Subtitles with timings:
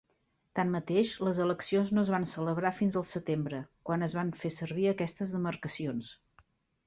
[0.59, 4.87] Tanmateix, les eleccions no es van celebrar fins al setembre, quan es van fer servir
[4.93, 6.11] aquestes demarcacions.